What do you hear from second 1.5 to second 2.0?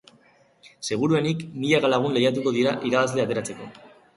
milaka